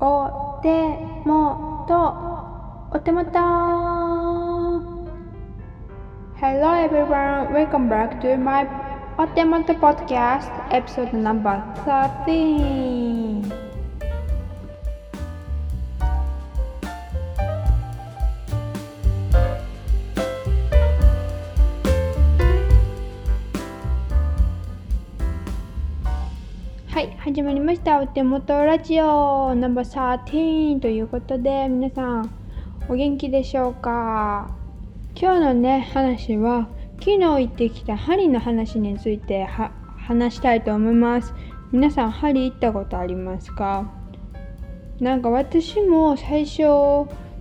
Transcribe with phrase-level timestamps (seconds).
[0.00, 0.68] お手
[1.24, 2.14] 元
[2.90, 3.38] お手元
[6.40, 8.66] Hello everyone, welcome back to my
[9.18, 13.65] お手元 podcast episode number 13
[27.87, 32.29] たお手元ラジオナンバー13ということで皆さん
[32.89, 34.53] お元気でしょうか？
[35.15, 36.67] 今日のね話は
[36.99, 41.33] 昨日行ってきた針の話について話したいと思います。
[41.71, 43.89] 皆さん針行ったことありますか？
[44.99, 46.63] なんか私も最初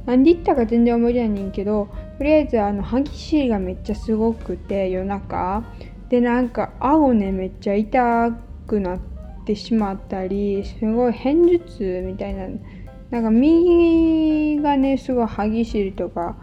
[0.04, 5.64] 何で行ったか全然覚えてないんけどとりあえずあの歯ぎしりがめっちゃすごくて夜中。
[6.08, 8.30] でなんか顎ねめっちゃ痛
[8.68, 9.15] くなって
[9.46, 12.48] ってしまったりすごい偏頭痛みたいな
[13.10, 16.36] なんか右がねすごい歯ぎしりとか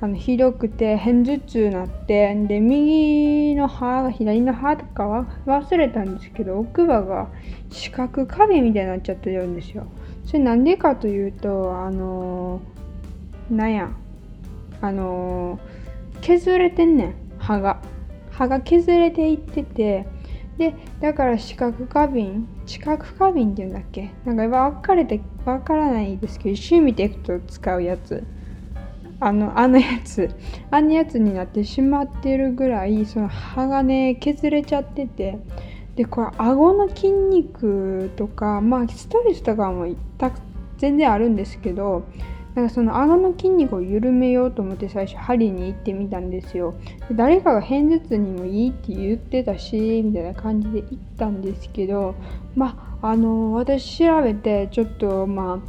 [0.00, 7.28] あのひどくて偏頭痛になってで右の歯左の歯とかは忘れたんですけど奥歯が
[7.70, 9.86] 四角壁みたいになっちゃってるんですよ。
[10.24, 13.90] それなんでかというとあのー、なんや
[14.80, 17.80] あのー、削れてんねん歯が
[18.32, 20.06] 歯が削れていってて
[20.58, 24.10] でだから四角花瓶四角花瓶っていうんだっけ？
[24.24, 28.24] なんか分かれて分からないですけど趣味でいくと使うやつ。
[29.20, 30.30] あのあのやつ。
[30.70, 35.38] あのやつになってしまってるぐらいその歯がね削れちゃってて。
[35.94, 39.86] でこれ顎の筋肉とかまあストレスとかも
[40.76, 42.04] 全然あるんですけど
[42.56, 46.74] なんかその顎の筋肉を緩めようと思って最初針に行ってみたんですよ。
[47.06, 52.14] で誰かが片頭痛にもいいって言ってたしみたいな感じで行ったんですけど
[52.56, 55.62] まああの私調べてちょっとま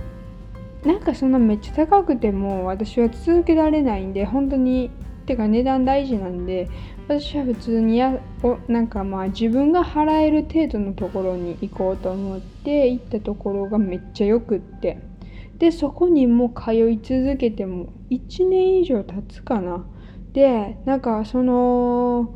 [0.83, 4.89] あなんかそんなめっちゃ高くても私は続けられないんで本当に
[5.25, 6.69] てか値段大事なんで
[7.09, 15.16] 私は普通にやおなんかまあ自分が払える程度のところに行こうと思って行ったところがめっちゃよくって。
[15.59, 19.85] でそこにも通い続けても1年以上経つかな。
[20.33, 22.35] でなんかその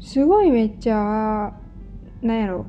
[0.00, 1.52] すごいめっちゃ
[2.22, 2.66] なんやろ。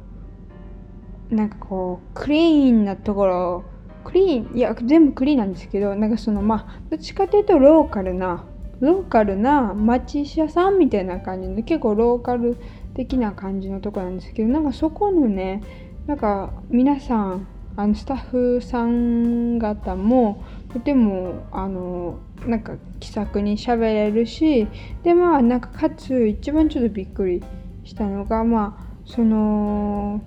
[1.29, 3.63] なんかこうクリーンなところ
[4.03, 8.45] クリーンいや全部クリーンなんですけどなんかそのまあどっちかというとローカルな
[8.81, 12.57] ローカルな町医者さんみたいな感じの結構ローカル
[12.93, 15.63] 的な感じのとこなんですけどなんかそこのね
[16.05, 24.67] なんか皆さんあのスタッフさん方もとてもあのなんか気さくに喋れるし
[25.03, 27.43] でまあなんかかつ一番ちょっとびっくり
[27.83, 30.21] したのがまあその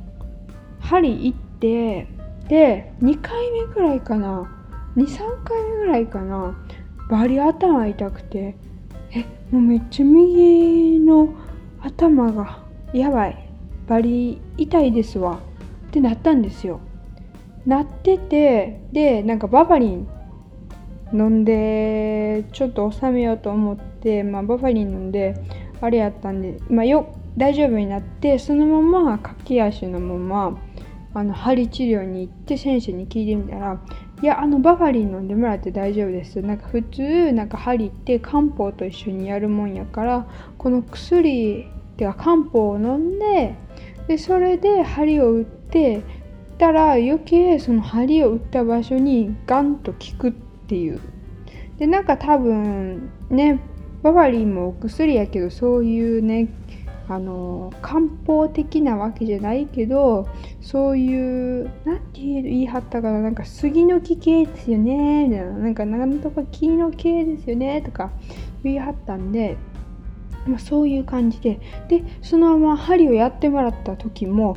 [0.81, 2.09] 針行って
[2.49, 4.51] で2回目ぐらいかな
[4.97, 6.57] 23回目ぐらいかな
[7.11, 8.57] バリ頭痛くて
[9.13, 11.35] えもうめっちゃ右の
[11.81, 12.61] 頭が
[12.93, 13.51] やばい
[13.87, 15.39] バリ痛いですわ
[15.89, 16.81] ってなったんですよ。
[17.67, 20.09] なっててでなんかバファリン
[21.13, 25.35] 飲んでちょっと収めようと思って、まあ、バファリン飲んで
[25.81, 30.59] あれやったんで、まあ、よ大丈夫になってそのまま駆け足のまま
[31.15, 33.81] あの針治療に行って先生に聞いてみたら
[34.23, 40.27] 「いやあのバファリン飲んでもらって大丈夫です」なんか普通なんか針って漢方と一緒にやるもんやから
[40.59, 43.55] この薬ってか漢方を飲んで
[44.09, 46.03] でそれで針を打って
[46.59, 51.01] たら余計その針を打った場所にガンと効くっていう。
[51.79, 53.61] でなんか多分ね
[54.03, 56.49] バファリンもお薬やけどそういうね
[57.09, 60.29] あの漢方的なわけじゃないけど
[60.61, 65.53] そういう何て言い張ったかななんか杉の木系ですよねみたいな。
[65.53, 68.11] なんかなんとか木の系ですよねとか
[68.65, 69.57] 言い張ったんで、
[70.47, 71.61] まあ、そういう感じで。
[71.89, 74.57] でそのまま針をやってもらった時も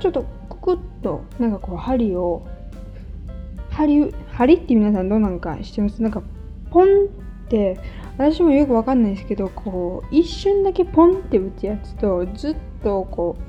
[0.00, 0.26] ちょっと
[0.60, 2.46] クッとなんかこう針を
[3.70, 6.02] 針針って皆さんどうなんかしてます？
[6.02, 6.22] なんか
[6.70, 7.06] ポンっ
[7.48, 7.78] て
[8.16, 13.42] 私もよくわかんないですけどこう一瞬だけポンって打つやつとずっとこう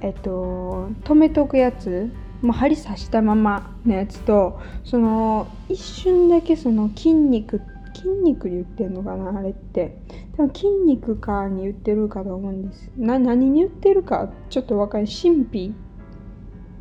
[0.00, 2.10] えっと止めとくやつ
[2.40, 7.60] もう針刺したままのやつとその一瞬だけその筋肉
[7.94, 9.98] 筋肉に言ってるのかなあれって。
[10.36, 12.90] 多分筋肉かに言ってるかと思うんです。
[12.96, 15.12] な何に言ってるかちょっとわかんない。
[15.12, 15.74] 神秘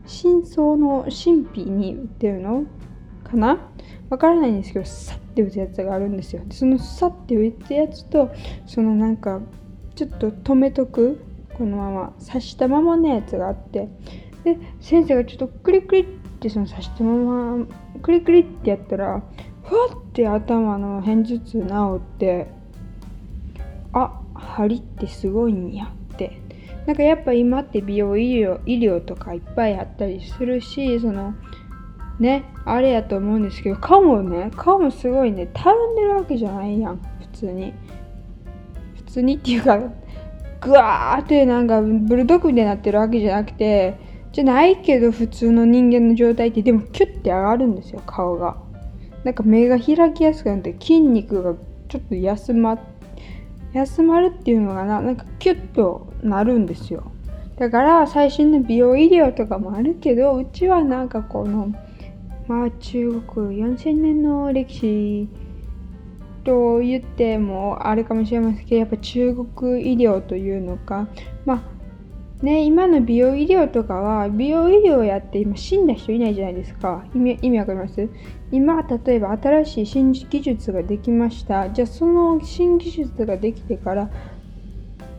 [0.10, 2.66] 真相の神秘に売ってるの
[3.24, 3.60] かな？
[4.10, 6.42] わからないんですけど、さって打つやつがあるんですよ。
[6.50, 8.32] そのさって打つやつと、
[8.66, 9.40] そのなんか、
[9.96, 11.22] ちょっと止めとく、
[11.54, 13.88] このまま、刺したままのやつがあって、
[14.44, 16.06] で、先生がちょっとクリクリっ
[16.40, 17.66] てその刺したまま
[18.02, 19.22] クリクリってやったら
[19.64, 21.68] ふわって頭の片頭痛治
[21.98, 22.48] って
[23.92, 25.92] あ針ってすごいんや。
[26.86, 31.36] なんかやっぱ今って美容医療医療とかいっぱいあったりするしその
[32.20, 37.74] ねあれやと思うんですけど顔もね顔もすごいねたるんでるわけじゃないやん普通に。
[38.96, 39.80] 普通にっていうか
[40.62, 43.98] グワーってなんかブルドッグみたいになってるわけじゃなくて
[44.32, 48.58] じゃないけど普通の人間の状態ってでもキュッて上がるんですよ顔が。
[49.24, 51.56] なんか目が開きやすくなって筋肉が
[51.88, 52.78] ちょっと休ま
[53.74, 55.02] 休まるっていうのがな。
[55.02, 57.12] なんかキュッとなるんですよ。
[57.58, 61.74] だから最新の美容医療とかもあるけどうちはなんかこの
[62.48, 65.28] まあ中国4000年の歴史
[66.44, 71.08] と言ってもあれかもしれませんけどやっぱ中国医療というのか。
[71.46, 71.80] まあ
[72.42, 77.04] ね今の美容医療とかは美容医療やって今死んだ人いないじゃないですか。
[77.14, 78.10] 意味意味わかります？
[78.54, 81.70] 今例えば新しい新技術ができました。
[81.70, 84.10] じゃあその新技術ができてから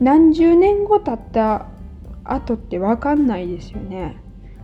[0.01, 1.67] 何十年後経った
[2.25, 4.17] 後って分かんないですよね。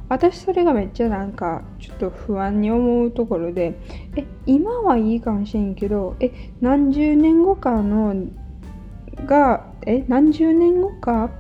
[0.09, 3.77] 私それがめっちゃなんかちょっと不安に思うところで
[4.17, 6.31] え今はいいかもしれんけどえ
[6.61, 8.15] 何十年後かの
[9.27, 11.31] がえ何十年後か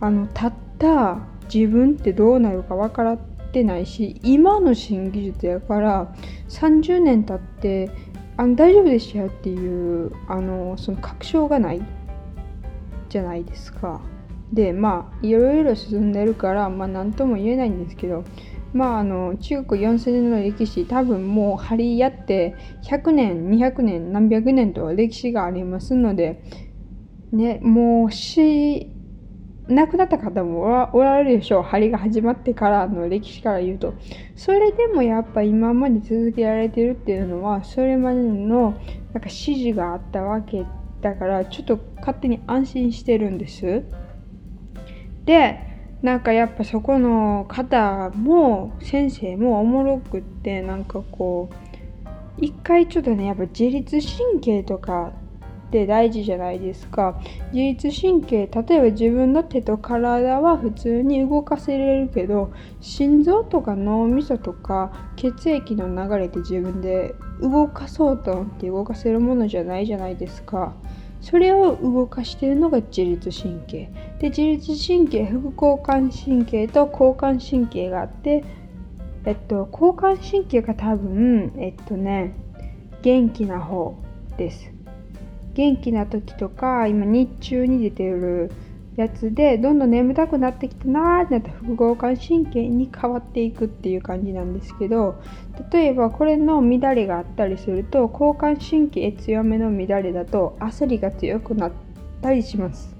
[0.00, 1.18] あのたった
[1.52, 3.18] 自分ってどうなるか分からっ
[3.52, 6.12] てないし今の新技術やから
[6.48, 7.88] 30年経って
[8.36, 12.03] あ大丈夫でしたよっていうあのその確証がない。
[13.14, 14.00] じゃないですか。
[14.52, 18.24] でまあいろいろ進んでるからまあ何とも言えないんですけど
[18.72, 26.42] まああの中国4000年の歴史多分もう張り合って100年200年何百年と歴史がありますので
[27.32, 28.92] ねもう死
[29.68, 33.94] 亡くなった方もおられるでしょう針が始まってからの歴史から言うと
[34.36, 38.80] それでもやっぱ今まで続けられてるっていうのはそれまでのなんか
[39.20, 40.66] 指示があったわけで
[41.04, 43.84] だからちょっと勝手に安心してるんです。
[45.26, 45.58] で
[46.00, 52.04] なんかやっぱそこの方も先生もおもろくってなんかこう
[52.38, 55.12] 一回ちょっとねやっぱ自律神経とか
[55.66, 57.18] って大事じゃないですか。
[57.52, 70.74] 自律神経例えば自分の手と体は普通に動かせれるけど心臓とか脳みそとか血液の流れで自分で動かそうと思って動かせるものじゃないじゃないですか。
[71.20, 73.90] それを動かしてるのが自律神経。
[74.18, 78.44] で自律神経副交感神経と交感神経があって
[79.24, 82.34] えっと交感神経が多分えっとね
[83.02, 83.98] 元気な方
[84.36, 84.73] です。
[85.54, 88.50] 元気な時とか今日中に出てる
[88.96, 95.20] やつでどんどん眠たくなってきたなーってなったら副交感神経に変わっていくっていう感じなんですけど
[95.72, 101.72] 例えばこれの乱れがあったりすると交感神経強めの乱れだと焦りが強くなっ
[102.22, 102.94] たりします。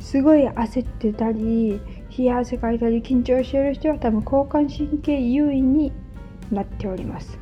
[0.00, 1.78] すごい焦ってたり
[2.16, 5.92] 冷や汗かいたり緊張してる人は多分交感神経優位に
[6.50, 7.38] なっております。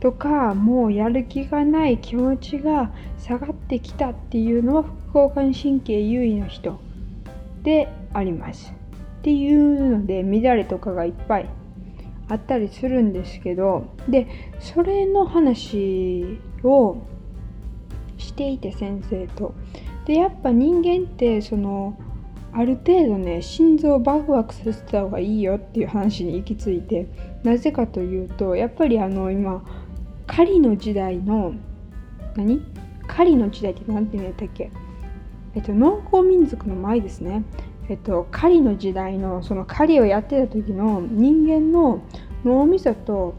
[0.00, 6.80] とかもうやる気がない気持ちが下がってきたっていうのは副交感神経優位の人
[7.62, 8.72] であります。
[9.20, 11.48] っていうので乱れとかがいっぱい
[12.28, 14.26] あったりするんですけどで
[14.58, 16.96] それの話を
[18.16, 19.54] していて先生と。
[20.06, 21.98] でやっぱ人間ってその
[22.52, 27.06] ある程度ね心臓をバクバクさせた方がいいよっていう話に行き着いて
[27.44, 29.62] なぜかというとやっぱりあの今
[30.30, 31.54] 狩りの時代の
[32.36, 32.62] 何？
[33.08, 34.70] 狩りの時代って何て言うんだったっけ？
[35.56, 37.42] えっと、農耕民族の前ですね、
[37.88, 42.04] えっと、狩りの時代のその狩りをやってた時の人間の
[42.44, 43.34] 脳みそと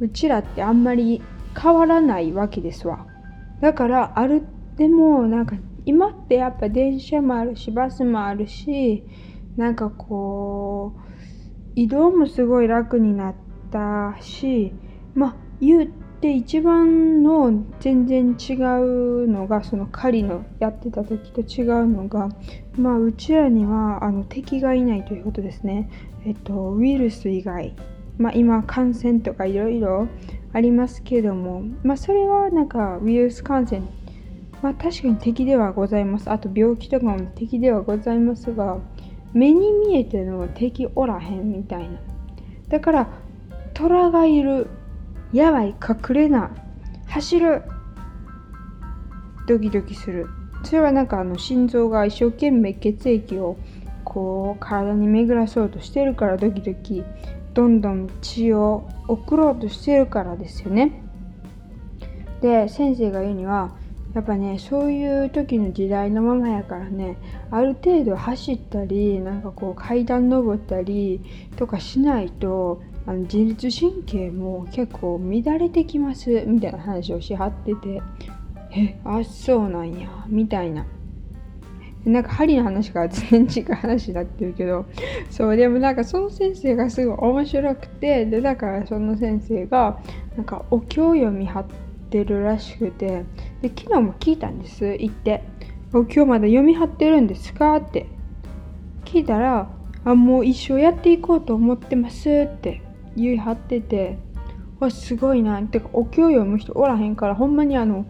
[0.00, 1.22] うちらってあんまり
[1.60, 3.06] 変わらないわけですわ。
[3.60, 4.42] だからある
[4.76, 9.04] でもなんか今ってやっぱ電車もあるしバスもあるし
[9.58, 11.00] なんかこう
[11.76, 13.34] 移動もすごい楽になっ
[13.70, 14.72] たし
[15.14, 22.28] まあ言うで一番の全然違うのがその狩りのやってた時と違うのが
[22.76, 25.88] まあうちらにはあの敵がいないということですね。
[26.26, 27.74] えっとウイルス以外。
[28.18, 30.08] まあ今感染とかいろいろ
[30.52, 33.80] ありますけどもまあそれはなんかウイルス感染。
[34.60, 36.30] まあ確かに敵ではございます。
[36.30, 38.78] あと病気とかも敵ではございますが
[39.32, 41.98] 目に見えての敵おらへんみたいな。
[42.68, 43.08] だから
[43.72, 44.66] 虎がいる。
[45.32, 46.50] やばい隠れな
[47.06, 47.62] 走る。
[49.46, 50.28] ドキドキする。
[50.64, 53.56] それはなんかあの心臓が一生懸命血液を
[54.04, 57.04] こう体に巡らそうとしてるからドキドキ。
[57.54, 61.02] どんどん血を送ろうとしてるからですよね。
[62.40, 63.72] で先生が言うには
[64.14, 67.18] やっぱねそういう時の時代のままやからね
[67.50, 71.20] ある程度走ったりなんかこう階段登ったり
[71.56, 78.02] とかしないとあの自律神経も結構乱れてきますみたいな話をしはってて
[78.76, 80.86] えあそうなんやみたいな。
[82.04, 84.86] なんか針の話が全然違う話になってるけど
[85.28, 90.00] そうでもなんかその先生がすごい面白くてでだからその先生が
[90.34, 91.66] なんかお経を読みはっ
[92.08, 93.24] てるらしくて
[93.60, 95.44] で昨日も聞いたんです行って
[95.92, 98.06] 「お経まだ読みはってるんですか?」って
[99.04, 99.70] 聞いたら
[100.04, 102.80] 「あもう一生やっていこうと思ってます」って
[103.20, 104.18] 言い張ってて
[104.78, 105.62] わすごいな。
[105.62, 108.06] てかお経を読む人おらへんからほんまにあの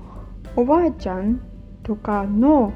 [0.57, 1.41] おばあちゃん
[1.83, 2.73] とかの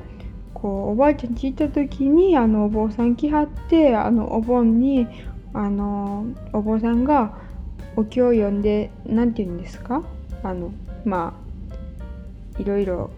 [0.53, 5.07] こうおばあちゃん聞いた時にあのお坊さん来はってあのお盆に
[5.53, 7.39] あのお坊さんが
[7.97, 10.03] お経を読んで何て言うんですか？
[10.43, 10.73] あの
[11.05, 11.39] ま
[12.57, 13.11] あいろいろ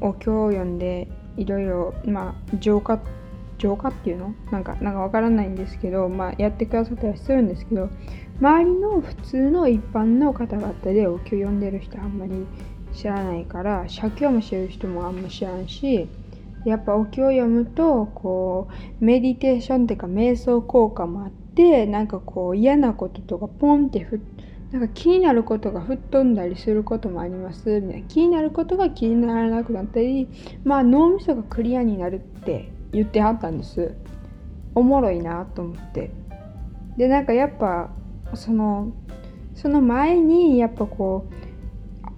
[0.00, 3.00] お経を読んでいろいろまあ浄化
[3.58, 4.34] 浄化っていうの？
[4.50, 7.88] なんかなんかわからないんですけど、まあ、やってくださったりするんですけど
[8.40, 12.46] 周りの普通の一般の方々でお経を読んでる人あんまり
[12.92, 16.08] 知らないから写経もしてる人もあんま知らんし
[16.64, 18.68] やっぱお経を読むとこ
[19.00, 24.20] うメディテーションっていうか瞑想効果もあってなんかこう嫌なこととかポンってふ
[24.72, 27.80] なんか気になることが吹っ飛んだりすることもあります。
[27.80, 28.08] みたいな。
[28.08, 30.28] 気になることが気にならなくなったり
[30.64, 33.94] まあ脳みそがクリアになるって言ってはったんです。
[34.74, 36.10] おもろいなと思って。
[36.96, 37.90] でなんかやっぱ
[38.34, 38.92] その
[39.54, 41.28] その前にやっぱこ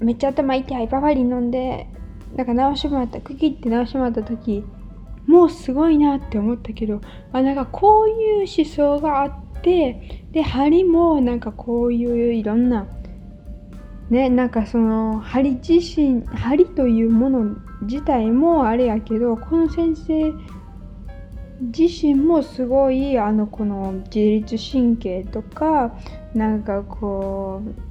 [0.01, 1.89] うめっちゃ頭痛いバファリン飲んで
[2.37, 4.65] なんか直してもらったクキって直してもらった時
[5.27, 7.01] もうすごいなって思ったけど
[7.33, 9.33] あなんかこういう思想があっ
[9.63, 12.87] てで針もなんかこういういろんな
[14.11, 20.33] ねなんかその針自身針というもの自体もあれやけどこの先生
[21.61, 25.93] 自身もすごいあのこの自律神経とか
[26.35, 27.89] なんかこう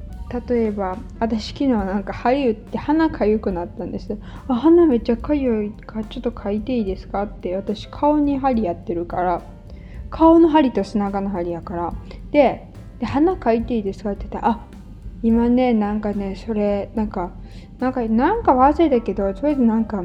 [0.50, 4.18] 例えば私昨日なんか針打って鼻かゆくなったんです。
[4.48, 9.42] あ鼻めっちゃかゆいかちょっとかいていいですかって私顔に針やってるから
[10.10, 11.94] 顔の針と背中の針やから。
[12.32, 12.68] で
[13.00, 14.66] で鼻かいていいですかって言ったらあ
[15.24, 17.32] 今ねなんかねそれなんか
[17.80, 20.04] なんかなんか忘れたけどとりあえずなんか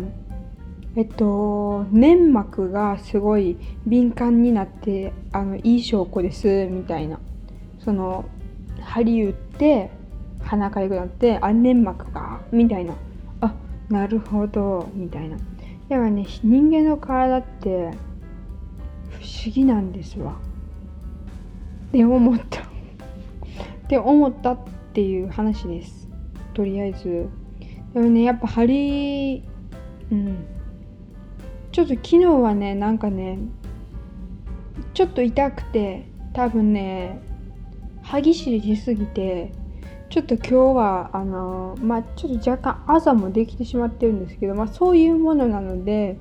[0.94, 3.56] えっと粘膜がすごい
[3.86, 7.18] 敏感になってあのいい証拠ですみたいな。
[7.78, 8.26] その
[8.80, 9.90] 針打って
[10.40, 12.94] 鼻かゆくなってあ粘膜がみたいな。
[13.40, 13.54] あ
[13.88, 15.38] なるほどみたいな。
[15.88, 17.90] やっぱね人間の体って
[19.08, 20.36] 不思議なんですわ。
[21.88, 22.60] って思った。
[22.60, 22.64] っ
[23.88, 24.58] て思ったっ
[24.92, 26.10] ていう話です。
[26.52, 27.28] とりあえず。
[27.94, 29.42] でもねやっぱ針
[30.10, 30.36] うん。
[31.72, 33.38] ちょっと昨日はねなんかね
[34.94, 37.20] ちょっと痛くて多分ね
[38.02, 39.52] 歯ぎしりしすぎて
[40.10, 46.18] ちょっと今日はあのまあちょっと若干朝もできてしまってるんですけどまあそういうものなので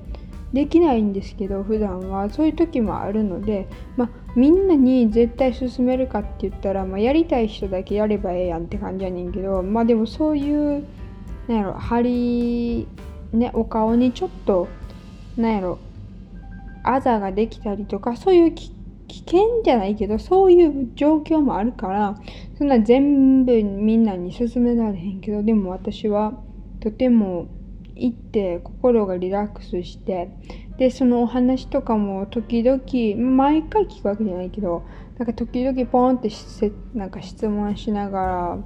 [0.54, 2.28] できないんですけど普段は。
[2.30, 10.86] そういう時もあるのでまあみんなに絶対勧めるかって言ったら、まあ、やりたい人だけやればええやんって感じやねんけどまあでもそういう
[11.48, 12.86] なんやろ針
[13.32, 14.68] ねお顔にちょっと
[15.36, 15.78] なんやろ。
[16.82, 18.72] あざができたりとかそういう危
[19.20, 22.16] 険じゃないけどそういう状況もあるから
[22.58, 26.32] そんな全部みんなに勧められへんけどでも私は
[26.80, 27.46] とても
[27.94, 30.30] 行って心がリラックスして
[30.78, 32.80] でそのお話とかも時々
[33.16, 34.84] 毎回聞くわけじゃないけど
[35.18, 36.30] なんか時々ポンって
[36.94, 38.58] なんか質問しながら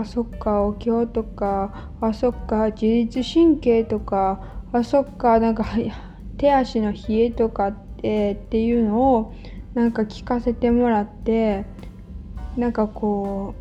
[0.00, 5.66] あそっかお経とかあそっか自律神経とかあそっかなんか
[6.36, 9.34] 手足の冷えとかってっていうのを
[9.74, 11.64] なんか聞かせてもらって
[12.56, 13.54] なんかこ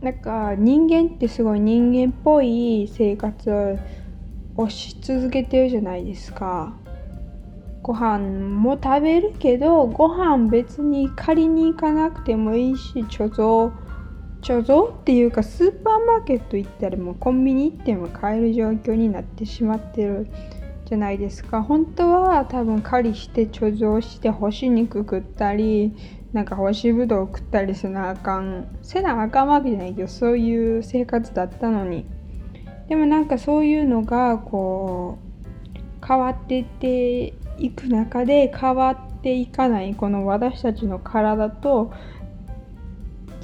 [0.00, 3.78] うなんか人間ってすごい人間っぽい生活
[4.56, 6.76] をし続けてるじゃないですか。
[7.82, 8.18] ご飯
[8.60, 13.72] も食べるけどご飯別に借りに行かなくてもいいし貯蔵
[14.42, 20.26] 貯蔵っていうかスーパーマーケット行ったらもうコンビニ行っても買える状況になってしまってる
[20.84, 21.62] じゃないですか。
[21.62, 25.94] 本当は多分狩りして貯蔵して干し肉食ったり
[26.32, 32.06] なんか干しぶどう食ったりせなあかんせなあかんわけじゃないけどそういう生活だったのに。
[32.88, 41.92] でもなんかそういうのがこう変わってっていく中で変わっていかないこの私たちの体と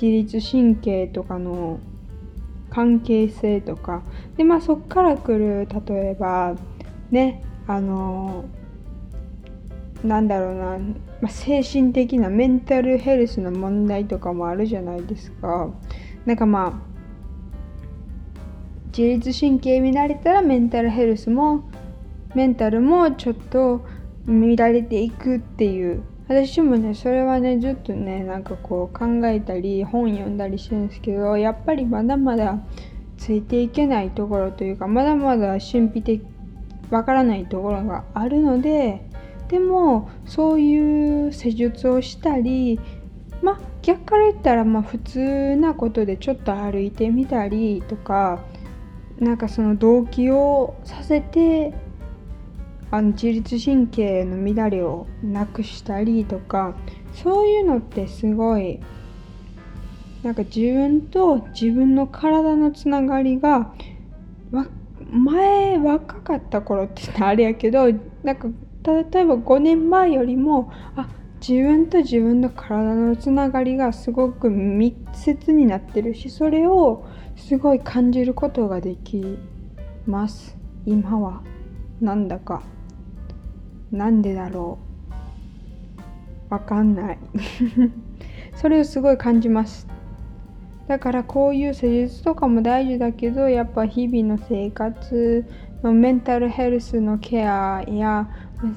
[0.00, 1.80] 自律神経とかの
[2.70, 4.02] 関係性とか。
[4.36, 6.54] でまあそっから来る例えば
[7.10, 8.44] ねあの
[10.04, 10.78] なんだろうな、
[11.20, 15.70] まあ、精神的なメンタルヘルスの問題とかもあるじゃないですか。
[16.24, 16.88] なんかまあ
[18.96, 21.64] 自律神経見られたらメンタルヘルスも
[22.34, 23.84] メンタルもちょっと
[24.26, 32.58] 見られていくっていう私もねそれはねずっとねなんかこう考えたり本読んだりしてるんですけどやっぱりまだまだ
[33.16, 36.22] ついていけないところというかまだまだ神秘的
[36.90, 39.08] わからないところがあるので
[39.48, 42.78] でもそういう施術をしたり
[43.42, 48.44] まあ逆から言ったらまあ普通なことでちょっと歩いてみたりとか
[49.18, 51.72] なんかその動機をさせて
[52.90, 56.74] あの自律神経の乱れをなくしたりとか
[57.12, 58.80] そういうのってすごい
[60.22, 63.72] なんか自分と自分の体のつながりが
[65.10, 67.92] 前若かった頃ってあれやけど
[68.22, 68.48] なんか
[68.84, 71.08] 例えば5年前よりもあ
[71.46, 79.38] 自分と自分の体のつながりがすごく密接になってるしそれをすごい感じることができ
[80.06, 80.56] ます。
[80.84, 81.42] 今は。
[82.00, 82.62] なんだか。
[83.90, 84.78] なんでだろ
[86.50, 86.54] う？
[86.54, 87.18] わかんない。
[88.56, 89.86] それをすごい感じます。
[90.88, 95.44] だからこういう施術とかも大事だけどやっぱ日々の生活
[95.82, 98.28] のメンタルヘルスのケアや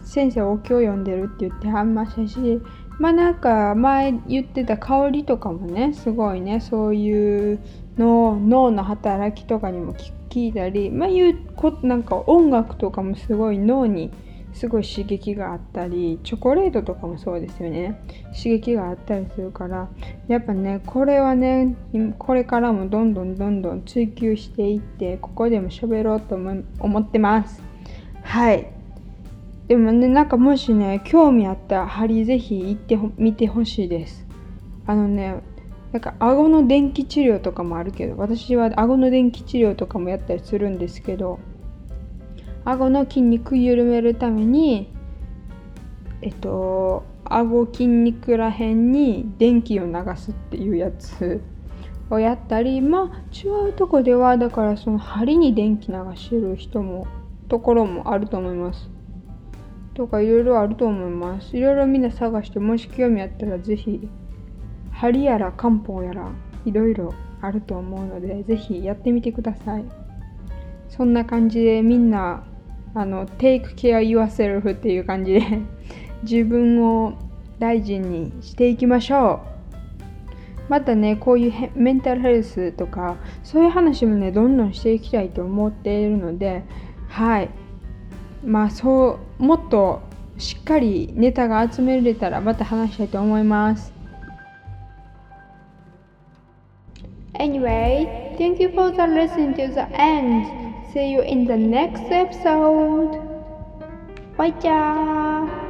[0.04, 2.62] 先生お経を読んでるって言ってはんましたし
[3.00, 7.60] まあなんか前言ってた香りとかもねすごいねそういう
[7.98, 9.96] の脳の働きとかにも
[10.30, 14.12] 聞いたりまあいうこなんか音楽とかもすごい脳に
[14.54, 18.02] すごい刺激があったりチョコレートとかもそうですよね。
[18.28, 19.90] 刺激があったりするから
[20.28, 21.76] やっぱねこれはね
[22.18, 27.62] これからもどんどんどんどん追求していってここでも喋ろうと思ってます。
[28.24, 28.68] はい。
[29.68, 34.28] でもねなんかもしね興味あったら針ぜひ行ってみてほしいです。
[34.86, 35.42] あのね
[35.94, 41.40] なんか顎の電気治療とかもあるけど私は顎の電気治療とかもやったりするんですけど
[42.66, 44.94] 顎の筋肉緩めるために
[46.22, 51.42] えっと顎筋肉らへんに電気を流すっていうやつ
[52.10, 57.08] をやったりまあ違うとこではだからその針に電気流してる人も
[57.48, 58.90] ところもあると思います。
[59.94, 61.58] とかいろいろあると思います。
[61.58, 64.08] いろいろみんな探してもし興味あったら是非
[64.92, 66.32] 針やら漢方やら
[66.66, 69.86] いろいろあると思うので是非やってみてください。
[70.90, 72.44] そんな感じでみんな
[72.94, 75.42] あの take care yourself っていう感じで
[76.24, 77.14] 自分を
[77.60, 79.52] 大事にしていきましょう。
[80.70, 86.64] またねこういうメンタルヘルスとかそういう話もねどんどんしていきたいと思っているので
[87.08, 87.50] はい。
[88.46, 90.02] まあそうもっと
[90.38, 93.94] しっかりネタが集められたらまた話したいと思います。
[97.34, 100.61] Anyway, thank you for the listening to the end.
[100.94, 103.16] See you in the next episode.
[104.36, 105.61] Bye, ciao.